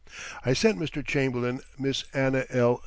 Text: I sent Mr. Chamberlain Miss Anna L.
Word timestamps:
I 0.43 0.53
sent 0.53 0.79
Mr. 0.79 1.05
Chamberlain 1.05 1.61
Miss 1.77 2.05
Anna 2.11 2.45
L. 2.49 2.79